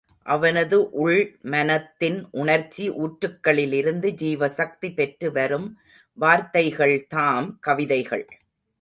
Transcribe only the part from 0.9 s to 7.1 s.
உள் மனத்தின் உணர்ச்சி ஊற்றுக்களிலிருந்து ஜீவசக்தி பெற்று வரும் வார்த்தைகள்